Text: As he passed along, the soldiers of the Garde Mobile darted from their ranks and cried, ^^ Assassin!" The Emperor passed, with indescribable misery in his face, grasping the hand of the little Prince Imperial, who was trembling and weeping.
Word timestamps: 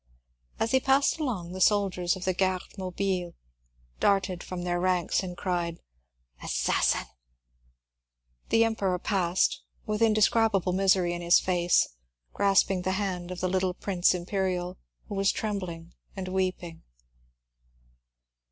As 0.59 0.71
he 0.71 0.79
passed 0.79 1.19
along, 1.19 1.51
the 1.51 1.61
soldiers 1.61 2.15
of 2.15 2.25
the 2.25 2.33
Garde 2.33 2.75
Mobile 2.75 3.35
darted 3.99 4.41
from 4.41 4.63
their 4.63 4.79
ranks 4.79 5.21
and 5.21 5.37
cried, 5.37 5.75
^^ 5.75 5.79
Assassin!" 6.43 7.05
The 8.49 8.63
Emperor 8.63 8.97
passed, 8.97 9.61
with 9.85 10.01
indescribable 10.01 10.73
misery 10.73 11.13
in 11.13 11.21
his 11.21 11.39
face, 11.39 11.87
grasping 12.33 12.81
the 12.81 12.93
hand 12.93 13.29
of 13.29 13.41
the 13.41 13.47
little 13.47 13.75
Prince 13.75 14.15
Imperial, 14.15 14.79
who 15.07 15.13
was 15.13 15.31
trembling 15.31 15.93
and 16.15 16.27
weeping. 16.29 16.81